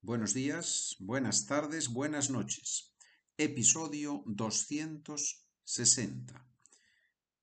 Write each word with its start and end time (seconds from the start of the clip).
Buenos 0.00 0.32
días, 0.32 0.94
buenas 1.00 1.46
tardes, 1.46 1.88
buenas 1.88 2.30
noches. 2.30 2.94
Episodio 3.36 4.22
260. 4.26 6.48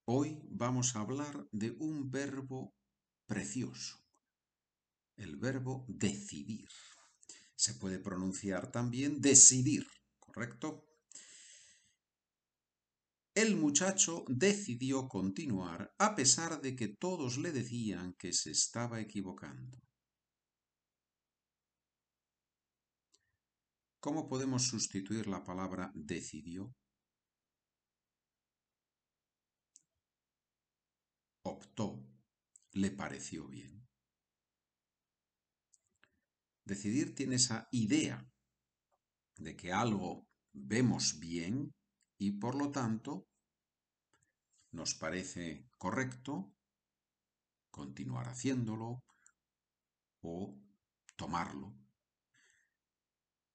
Hoy 0.05 0.39
vamos 0.49 0.95
a 0.95 1.01
hablar 1.01 1.49
de 1.51 1.71
un 1.71 2.09
verbo 2.09 2.73
precioso, 3.25 3.97
el 5.17 5.35
verbo 5.35 5.85
decidir. 5.89 6.69
Se 7.57 7.73
puede 7.73 7.99
pronunciar 7.99 8.71
también 8.71 9.19
decidir, 9.19 9.85
¿correcto? 10.17 10.85
El 13.33 13.57
muchacho 13.57 14.23
decidió 14.29 15.09
continuar 15.09 15.93
a 15.99 16.15
pesar 16.15 16.61
de 16.61 16.77
que 16.77 16.87
todos 16.87 17.37
le 17.37 17.51
decían 17.51 18.13
que 18.13 18.31
se 18.31 18.51
estaba 18.51 19.01
equivocando. 19.01 19.84
¿Cómo 24.05 24.29
podemos 24.29 24.67
sustituir 24.67 25.25
la 25.25 25.43
palabra 25.43 25.91
decidió? 25.95 26.75
Optó, 31.41 32.05
le 32.73 32.91
pareció 32.91 33.47
bien. 33.47 33.87
Decidir 36.65 37.15
tiene 37.15 37.37
esa 37.37 37.67
idea 37.71 38.23
de 39.37 39.55
que 39.55 39.73
algo 39.73 40.27
vemos 40.53 41.17
bien 41.17 41.73
y 42.19 42.33
por 42.33 42.53
lo 42.53 42.69
tanto 42.69 43.27
nos 44.71 44.93
parece 44.93 45.67
correcto 45.79 46.53
continuar 47.71 48.27
haciéndolo 48.27 49.03
o 50.21 50.61
tomarlo 51.15 51.84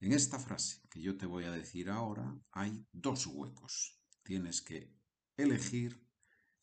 en 0.00 0.12
esta 0.12 0.38
frase 0.38 0.80
que 0.88 1.01
yo 1.01 1.16
te 1.16 1.26
voy 1.26 1.45
a 1.45 1.51
decir 1.51 1.90
ahora 1.90 2.34
hay 2.52 2.87
dos 2.93 3.26
huecos. 3.26 4.01
Tienes 4.23 4.62
que 4.62 4.95
elegir 5.37 6.07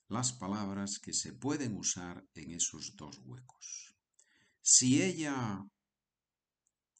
las 0.07 0.33
palabras 0.33 0.99
que 0.99 1.13
se 1.13 1.33
pueden 1.33 1.77
usar 1.77 2.25
en 2.33 2.51
esos 2.51 2.95
dos 2.95 3.19
huecos. 3.25 3.95
Si 4.61 5.01
ella 5.01 5.63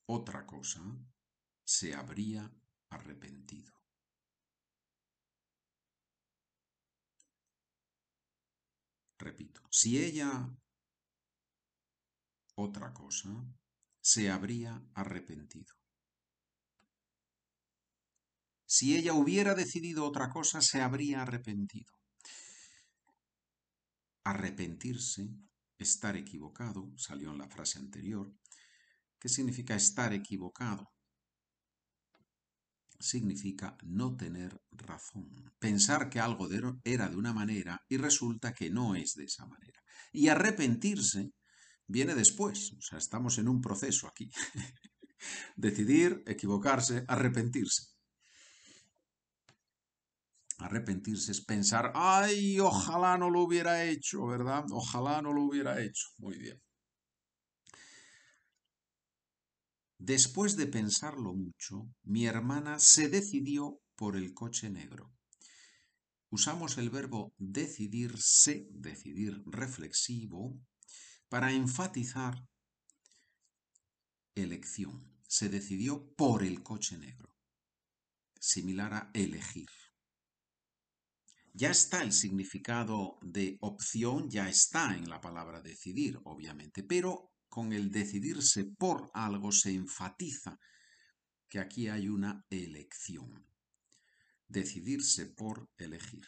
otra 0.06 0.46
cosa, 0.46 0.82
se 1.64 1.94
habría 1.94 2.52
arrepentido. 2.90 3.74
Repito, 9.20 9.62
si 9.72 9.98
ella 9.98 10.48
otra 12.56 12.94
cosa, 12.94 13.30
se 14.00 14.30
habría 14.30 14.82
arrepentido. 14.94 15.76
Si 18.70 18.98
ella 18.98 19.14
hubiera 19.14 19.56
decidido 19.56 20.06
otra 20.06 20.30
cosa, 20.30 20.60
se 20.62 20.82
habría 20.82 21.22
arrepentido. 21.22 21.94
Arrepentirse, 24.26 25.30
estar 25.78 26.18
equivocado, 26.18 26.92
salió 26.98 27.32
en 27.32 27.38
la 27.38 27.48
frase 27.48 27.80
anterior. 27.80 28.30
¿Qué 29.18 29.30
significa 29.30 29.74
estar 29.74 30.12
equivocado? 30.14 30.92
Significa 33.00 33.78
no 33.84 34.18
tener 34.18 34.60
razón, 34.72 35.30
pensar 35.60 36.10
que 36.10 36.20
algo 36.20 36.50
era 36.84 37.08
de 37.08 37.16
una 37.16 37.32
manera 37.32 37.80
y 37.88 37.96
resulta 37.96 38.54
que 38.54 38.70
no 38.70 38.96
es 38.96 39.14
de 39.14 39.26
esa 39.26 39.46
manera. 39.46 39.80
Y 40.12 40.28
arrepentirse 40.28 41.32
viene 41.88 42.16
después, 42.16 42.74
o 42.78 42.82
sea, 42.82 42.98
estamos 42.98 43.38
en 43.38 43.48
un 43.48 43.62
proceso 43.62 44.08
aquí. 44.08 44.30
Decidir, 45.56 46.22
equivocarse, 46.26 47.06
arrepentirse. 47.08 47.97
Arrepentirse 50.60 51.32
es 51.32 51.46
pensar, 51.46 51.92
ay, 51.94 52.60
ojalá 52.60 53.18
no 53.18 53.30
lo 53.30 53.42
hubiera 53.42 53.86
hecho, 53.86 54.26
¿verdad? 54.26 54.66
Ojalá 54.72 55.22
no 55.22 55.32
lo 55.32 55.44
hubiera 55.44 55.82
hecho. 55.82 56.08
Muy 56.18 56.38
bien. 56.38 56.62
Después 60.00 60.56
de 60.58 60.68
pensarlo 60.68 61.34
mucho, 61.34 61.90
mi 62.04 62.26
hermana 62.26 62.80
se 62.80 63.10
decidió 63.10 63.80
por 63.96 64.16
el 64.16 64.34
coche 64.34 64.70
negro. 64.70 65.12
Usamos 66.30 66.78
el 66.78 66.90
verbo 66.90 67.34
decidirse, 67.38 68.68
decidir 68.72 69.44
reflexivo, 69.46 70.60
para 71.30 71.52
enfatizar 71.52 72.48
elección. 74.36 75.14
Se 75.28 75.50
decidió 75.50 76.14
por 76.16 76.44
el 76.44 76.64
coche 76.64 76.98
negro, 76.98 77.36
similar 78.40 78.94
a 78.94 79.12
elegir. 79.14 79.68
Ya 81.58 81.72
está 81.72 82.04
el 82.04 82.14
significado 82.14 83.18
de 83.24 83.58
opción, 83.62 84.30
ya 84.30 84.48
está 84.48 84.96
en 84.96 85.10
la 85.10 85.20
palabra 85.20 85.60
decidir, 85.60 86.20
obviamente, 86.24 86.84
pero 86.84 87.32
con 87.50 87.74
el 87.74 87.90
decidirse 87.90 88.66
por 88.66 89.10
algo 89.16 89.52
se 89.52 89.74
enfatiza 89.74 90.60
que 91.50 91.58
aquí 91.58 91.88
hay 91.88 92.10
una 92.10 92.46
elección. 92.52 93.48
Decidirse 94.48 95.26
por 95.26 95.72
elegir. 95.80 96.28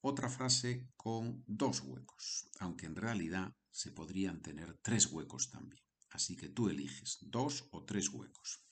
Otra 0.00 0.30
frase 0.30 0.88
con 0.96 1.44
dos 1.46 1.80
huecos, 1.80 2.48
aunque 2.60 2.86
en 2.86 2.96
realidad 2.96 3.54
se 3.70 3.92
podrían 3.92 4.40
tener 4.40 4.78
tres 4.80 5.12
huecos 5.12 5.50
también. 5.50 5.84
Así 6.08 6.36
que 6.36 6.48
tú 6.48 6.70
eliges 6.70 7.18
dos 7.20 7.68
o 7.70 7.84
tres 7.84 8.08
huecos. 8.08 8.64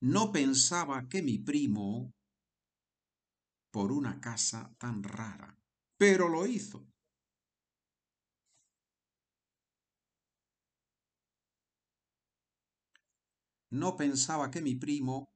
No 0.00 0.32
pensaba 0.32 1.08
que 1.08 1.22
mi 1.22 1.38
primo 1.38 2.17
por 3.70 3.92
una 3.92 4.20
casa 4.20 4.74
tan 4.78 5.02
rara, 5.02 5.58
pero 5.96 6.28
lo 6.28 6.46
hizo. 6.46 6.86
No 13.70 13.96
pensaba 13.96 14.50
que 14.50 14.62
mi 14.62 14.74
primo 14.74 15.30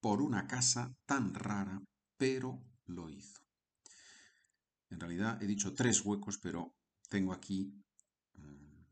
por 0.00 0.22
una 0.22 0.46
casa 0.46 0.96
tan 1.04 1.34
rara, 1.34 1.82
pero 2.16 2.62
lo 2.84 3.10
hizo. 3.10 3.42
En 4.90 5.00
realidad 5.00 5.42
he 5.42 5.46
dicho 5.46 5.74
tres 5.74 6.04
huecos, 6.04 6.38
pero 6.38 6.76
tengo 7.08 7.32
aquí 7.32 7.74
mm, 8.34 8.84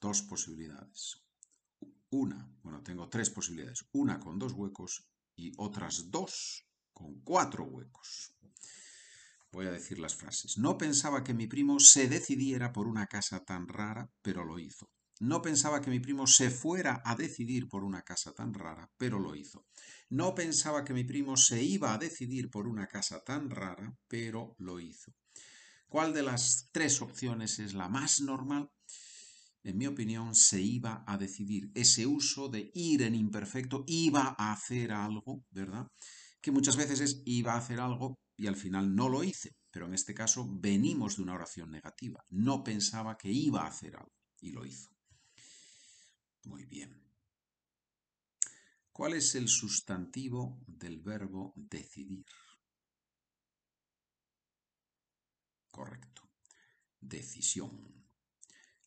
dos 0.00 0.22
posibilidades. 0.22 1.22
Una, 2.10 2.50
bueno, 2.62 2.82
tengo 2.82 3.08
tres 3.08 3.30
posibilidades. 3.30 3.86
Una 3.92 4.18
con 4.18 4.40
dos 4.40 4.52
huecos 4.52 5.08
y 5.36 5.52
otras 5.56 6.10
dos 6.10 6.65
con 6.96 7.20
cuatro 7.20 7.64
huecos. 7.64 8.32
Voy 9.52 9.66
a 9.66 9.70
decir 9.70 9.98
las 9.98 10.16
frases. 10.16 10.56
No 10.56 10.78
pensaba 10.78 11.22
que 11.22 11.34
mi 11.34 11.46
primo 11.46 11.78
se 11.78 12.08
decidiera 12.08 12.72
por 12.72 12.86
una 12.86 13.06
casa 13.06 13.44
tan 13.44 13.68
rara, 13.68 14.10
pero 14.22 14.46
lo 14.46 14.58
hizo. 14.58 14.88
No 15.20 15.42
pensaba 15.42 15.82
que 15.82 15.90
mi 15.90 16.00
primo 16.00 16.26
se 16.26 16.50
fuera 16.50 17.02
a 17.04 17.14
decidir 17.14 17.68
por 17.68 17.84
una 17.84 18.00
casa 18.00 18.32
tan 18.32 18.54
rara, 18.54 18.90
pero 18.96 19.18
lo 19.18 19.34
hizo. 19.34 19.66
No 20.08 20.34
pensaba 20.34 20.84
que 20.84 20.94
mi 20.94 21.04
primo 21.04 21.36
se 21.36 21.62
iba 21.62 21.92
a 21.92 21.98
decidir 21.98 22.48
por 22.48 22.66
una 22.66 22.86
casa 22.86 23.22
tan 23.22 23.50
rara, 23.50 23.94
pero 24.08 24.54
lo 24.58 24.80
hizo. 24.80 25.12
¿Cuál 25.88 26.14
de 26.14 26.22
las 26.22 26.70
tres 26.72 27.02
opciones 27.02 27.58
es 27.58 27.74
la 27.74 27.90
más 27.90 28.20
normal? 28.20 28.70
En 29.62 29.76
mi 29.76 29.86
opinión, 29.86 30.34
se 30.34 30.62
iba 30.62 31.04
a 31.06 31.18
decidir. 31.18 31.70
Ese 31.74 32.06
uso 32.06 32.48
de 32.48 32.70
ir 32.72 33.02
en 33.02 33.14
imperfecto 33.14 33.84
iba 33.86 34.34
a 34.38 34.52
hacer 34.52 34.92
algo, 34.92 35.44
¿verdad? 35.50 35.88
Que 36.40 36.50
muchas 36.50 36.76
veces 36.76 37.00
es 37.00 37.22
iba 37.24 37.54
a 37.54 37.58
hacer 37.58 37.80
algo 37.80 38.14
y 38.36 38.46
al 38.46 38.56
final 38.56 38.94
no 38.94 39.08
lo 39.08 39.24
hice, 39.24 39.56
pero 39.70 39.86
en 39.86 39.94
este 39.94 40.14
caso 40.14 40.46
venimos 40.48 41.16
de 41.16 41.22
una 41.22 41.34
oración 41.34 41.70
negativa. 41.70 42.24
No 42.28 42.62
pensaba 42.62 43.16
que 43.16 43.30
iba 43.30 43.62
a 43.62 43.68
hacer 43.68 43.96
algo 43.96 44.12
y 44.40 44.50
lo 44.50 44.64
hizo. 44.64 44.90
Muy 46.44 46.64
bien. 46.66 47.02
¿Cuál 48.92 49.14
es 49.14 49.34
el 49.34 49.48
sustantivo 49.48 50.62
del 50.66 51.00
verbo 51.00 51.52
decidir? 51.56 52.24
Correcto. 55.70 56.30
Decisión. 57.00 58.06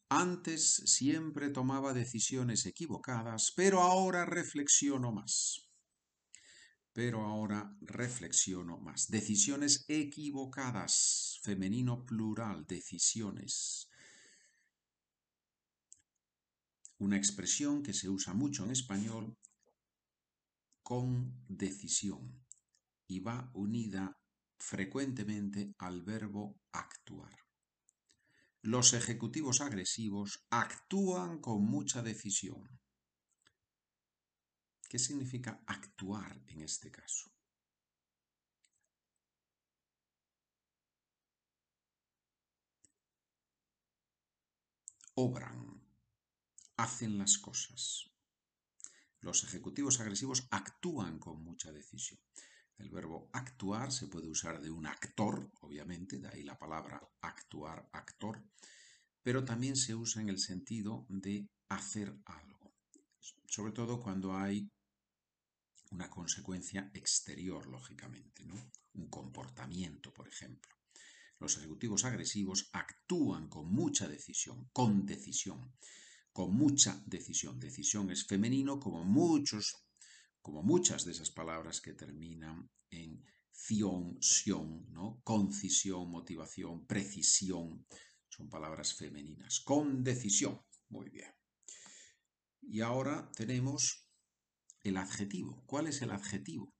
Antes 0.10 0.76
siempre 0.86 1.50
tomaba 1.50 1.94
decisiones 1.94 2.66
equivocadas, 2.66 3.54
pero 3.56 3.82
ahora 3.82 4.26
reflexiono 4.26 5.12
más 5.12 5.69
pero 7.00 7.22
ahora 7.22 7.78
reflexiono 7.80 8.78
más. 8.78 9.08
Decisiones 9.10 9.86
equivocadas, 9.88 11.40
femenino 11.44 12.06
plural, 12.06 12.68
decisiones. 12.68 13.88
Una 16.98 17.16
expresión 17.16 17.84
que 17.84 17.94
se 17.94 18.10
usa 18.10 18.34
mucho 18.34 18.66
en 18.66 18.72
español 18.72 19.38
con 20.84 21.42
decisión 21.48 22.46
y 23.08 23.22
va 23.22 23.50
unida 23.54 24.20
frecuentemente 24.58 25.74
al 25.78 26.04
verbo 26.04 26.60
actuar. 26.74 27.34
Los 28.62 28.92
ejecutivos 28.92 29.62
agresivos 29.62 30.46
actúan 30.50 31.40
con 31.40 31.64
mucha 31.64 32.02
decisión. 32.02 32.68
¿Qué 34.90 34.98
significa 34.98 35.62
actuar 35.68 36.42
en 36.48 36.62
este 36.62 36.90
caso? 36.90 37.32
Obran, 45.14 45.80
hacen 46.78 47.20
las 47.20 47.38
cosas. 47.38 48.10
Los 49.20 49.44
ejecutivos 49.44 50.00
agresivos 50.00 50.48
actúan 50.50 51.20
con 51.20 51.44
mucha 51.44 51.72
decisión. 51.72 52.20
El 52.78 52.90
verbo 52.90 53.30
actuar 53.32 53.92
se 53.92 54.08
puede 54.08 54.28
usar 54.28 54.60
de 54.60 54.72
un 54.72 54.88
actor, 54.88 55.52
obviamente, 55.62 56.18
de 56.18 56.30
ahí 56.30 56.42
la 56.42 56.58
palabra 56.58 57.00
actuar, 57.22 57.88
actor, 57.94 58.44
pero 59.22 59.46
también 59.46 59.76
se 59.76 59.94
usa 59.94 60.24
en 60.24 60.30
el 60.30 60.40
sentido 60.40 61.06
de 61.10 61.48
hacer 61.68 62.20
algo, 62.26 62.74
sobre 63.46 63.74
todo 63.74 64.02
cuando 64.02 64.36
hay 64.36 64.72
una 65.92 66.10
consecuencia 66.10 66.92
exterior, 66.94 67.68
lógicamente, 67.68 68.46
¿no? 68.46 68.72
un 68.94 69.10
comportamiento, 69.10 70.14
por 70.14 70.28
ejemplo. 70.28 70.76
Los 71.40 71.58
ejecutivos 71.58 72.04
agresivos 72.04 72.70
actúan 72.74 73.48
con 73.48 73.72
mucha 73.72 74.08
decisión, 74.08 74.70
con 74.74 75.06
decisión, 75.06 75.74
con 76.34 76.54
mucha 76.54 77.02
decisión. 77.06 77.60
Decisión 77.60 78.12
es 78.12 78.26
femenino 78.26 78.80
como 78.80 79.04
muchos, 79.06 79.86
como 80.42 80.62
muchas 80.64 81.06
de 81.06 81.14
esas 81.14 81.32
palabras 81.32 81.80
que 81.82 81.94
terminan 81.94 82.70
en 82.90 83.24
ción, 83.52 84.18
sion, 84.22 84.92
¿no? 84.92 85.22
Concisión, 85.24 86.10
motivación, 86.10 86.86
precisión. 86.86 87.86
Son 88.28 88.50
palabras 88.50 88.94
femeninas. 88.94 89.62
Con 89.62 90.04
decisión. 90.04 90.62
Muy 90.90 91.10
bien. 91.10 91.32
Y 92.62 92.82
ahora 92.82 93.32
tenemos 93.36 94.09
el 94.90 94.98
adjetivo. 94.98 95.64
¿Cuál 95.66 95.88
es 95.88 96.02
el 96.02 96.12
adjetivo? 96.12 96.74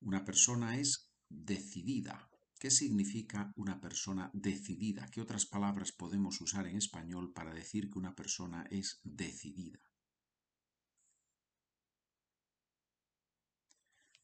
Una 0.00 0.24
persona 0.24 0.78
es 0.78 1.10
decidida. 1.28 2.28
¿Qué 2.58 2.70
significa 2.70 3.52
una 3.56 3.80
persona 3.80 4.30
decidida? 4.32 5.08
¿Qué 5.10 5.20
otras 5.20 5.46
palabras 5.46 5.92
podemos 5.92 6.40
usar 6.40 6.66
en 6.66 6.76
español 6.76 7.32
para 7.32 7.52
decir 7.54 7.90
que 7.90 7.98
una 7.98 8.14
persona 8.14 8.64
es 8.70 9.00
decidida? 9.04 9.80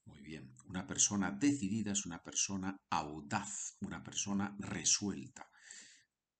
Muy 0.04 0.22
bien, 0.22 0.54
una 0.66 0.86
persona 0.86 1.30
decidida 1.30 1.92
es 1.92 2.06
una 2.06 2.22
persona 2.22 2.80
audaz, 2.90 3.76
una 3.80 4.02
persona 4.02 4.56
resuelta. 4.58 5.50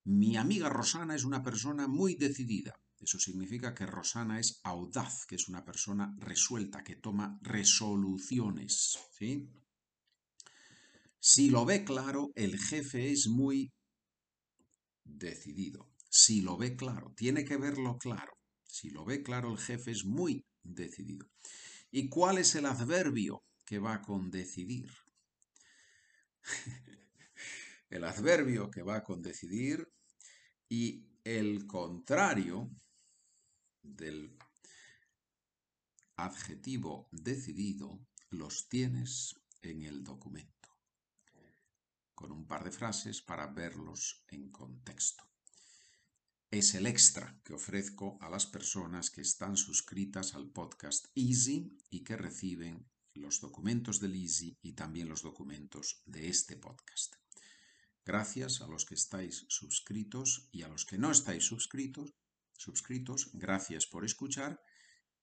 Mi 0.04 0.36
amiga 0.36 0.68
Rosana 0.68 1.14
es 1.14 1.24
una 1.24 1.42
persona 1.42 1.86
muy 1.86 2.14
decidida. 2.14 2.80
Eso 3.00 3.18
significa 3.18 3.74
que 3.74 3.86
Rosana 3.86 4.40
es 4.40 4.60
audaz, 4.64 5.24
que 5.26 5.36
es 5.36 5.48
una 5.48 5.64
persona 5.64 6.16
resuelta, 6.18 6.82
que 6.82 6.96
toma 6.96 7.38
resoluciones. 7.42 8.98
¿sí? 9.12 9.48
Si 11.20 11.50
lo 11.50 11.64
ve 11.64 11.84
claro, 11.84 12.30
el 12.34 12.58
jefe 12.58 13.10
es 13.10 13.28
muy 13.28 13.72
decidido. 15.04 15.90
Si 16.10 16.40
lo 16.40 16.56
ve 16.56 16.74
claro, 16.74 17.12
tiene 17.16 17.44
que 17.44 17.56
verlo 17.56 17.98
claro. 17.98 18.32
Si 18.64 18.90
lo 18.90 19.04
ve 19.04 19.22
claro, 19.22 19.52
el 19.52 19.58
jefe 19.58 19.92
es 19.92 20.04
muy 20.04 20.44
decidido. 20.62 21.26
¿Y 21.90 22.08
cuál 22.08 22.38
es 22.38 22.54
el 22.54 22.66
adverbio 22.66 23.44
que 23.64 23.78
va 23.78 24.02
con 24.02 24.30
decidir? 24.30 24.90
el 27.90 28.04
adverbio 28.04 28.70
que 28.70 28.82
va 28.82 29.02
con 29.02 29.22
decidir 29.22 29.86
y 30.68 31.06
el 31.24 31.66
contrario 31.66 32.70
del 33.96 34.36
adjetivo 36.16 37.08
decidido 37.12 38.06
los 38.30 38.68
tienes 38.68 39.34
en 39.62 39.82
el 39.82 40.04
documento 40.04 40.58
con 42.18 42.32
un 42.32 42.48
par 42.48 42.64
de 42.64 42.72
frases 42.72 43.22
para 43.22 43.46
verlos 43.46 44.24
en 44.26 44.50
contexto. 44.50 45.22
Es 46.50 46.74
el 46.74 46.86
extra 46.86 47.40
que 47.44 47.54
ofrezco 47.54 48.18
a 48.20 48.28
las 48.28 48.44
personas 48.44 49.10
que 49.10 49.20
están 49.20 49.56
suscritas 49.56 50.34
al 50.34 50.50
podcast 50.50 51.06
Easy 51.14 51.78
y 51.90 52.02
que 52.02 52.16
reciben 52.16 52.90
los 53.14 53.40
documentos 53.40 54.00
del 54.00 54.16
Easy 54.16 54.58
y 54.62 54.72
también 54.72 55.08
los 55.08 55.22
documentos 55.22 56.02
de 56.06 56.28
este 56.28 56.56
podcast. 56.56 57.14
Gracias 58.04 58.62
a 58.62 58.66
los 58.66 58.84
que 58.84 58.94
estáis 58.94 59.44
suscritos 59.48 60.48
y 60.50 60.62
a 60.62 60.68
los 60.68 60.86
que 60.86 60.98
no 60.98 61.12
estáis 61.12 61.44
suscritos, 61.44 62.14
suscritos, 62.58 63.30
gracias 63.32 63.86
por 63.86 64.04
escuchar 64.04 64.60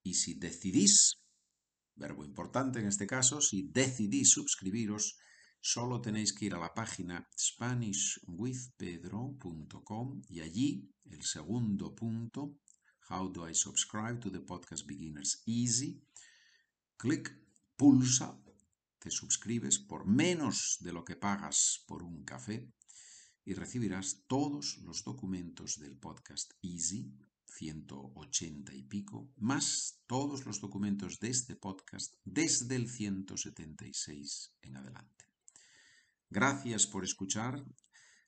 y 0.01 0.15
si 0.15 0.33
decidís, 0.35 1.19
verbo 1.95 2.25
importante 2.25 2.79
en 2.79 2.87
este 2.87 3.05
caso, 3.05 3.41
si 3.41 3.69
decidís 3.71 4.31
suscribiros, 4.31 5.19
solo 5.61 6.01
tenéis 6.01 6.33
que 6.33 6.45
ir 6.45 6.55
a 6.55 6.59
la 6.59 6.73
página 6.73 7.29
SpanishWithPedro.com 7.37 10.23
y 10.29 10.41
allí 10.41 10.89
el 11.05 11.21
segundo 11.23 11.93
punto, 11.93 12.57
How 13.07 13.29
do 13.29 13.43
I 13.43 13.53
subscribe 13.53 14.19
to 14.21 14.31
the 14.31 14.39
podcast 14.39 14.87
Beginners 14.87 15.43
Easy? 15.45 16.01
Clic, 16.97 17.31
pulsa, 17.77 18.35
te 18.97 19.11
suscribes 19.11 19.77
por 19.77 20.07
menos 20.07 20.77
de 20.79 20.91
lo 20.91 21.05
que 21.05 21.15
pagas 21.15 21.83
por 21.87 22.01
un 22.01 22.23
café 22.23 22.73
y 23.45 23.53
recibirás 23.53 24.25
todos 24.27 24.79
los 24.79 25.03
documentos 25.03 25.77
del 25.79 25.97
podcast 25.97 26.51
Easy, 26.63 27.15
180 27.45 28.73
y 28.73 28.83
pico, 28.83 29.31
más 29.37 30.01
todos 30.07 30.45
los 30.45 30.59
documentos 30.59 31.19
de 31.19 31.29
este 31.29 31.55
podcast 31.55 32.15
desde 32.25 32.75
el 32.75 32.89
176 32.89 34.55
en 34.63 34.77
adelante. 34.77 35.25
Gracias 36.29 36.87
por 36.87 37.03
escuchar, 37.03 37.63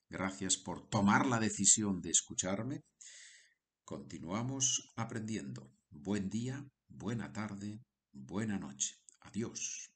gracias 0.08 0.56
por 0.56 0.88
tomar 0.88 1.26
la 1.26 1.40
decisión 1.40 2.00
de 2.00 2.10
escucharme. 2.10 2.84
Continuamos 3.84 4.92
aprendiendo. 4.96 5.72
Buen 5.90 6.30
día, 6.30 6.64
buena 6.86 7.32
tarde, 7.32 7.80
buena 8.12 8.58
noche. 8.58 8.94
Adiós. 9.20 9.90